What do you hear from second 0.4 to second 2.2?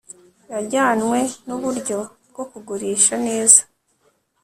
yajyanywe nuburyo